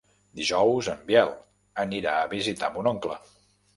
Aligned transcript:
Dijous 0.37 0.87
en 0.93 1.03
Biel 1.11 1.29
anirà 1.85 2.17
a 2.23 2.27
visitar 2.33 2.71
mon 2.79 2.91
oncle. 2.97 3.21